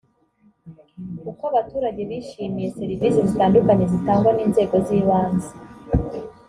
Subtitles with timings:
[1.31, 5.51] uko abaturage bishimiye serivisi zitandukanye zitangwa n inzego z ibanze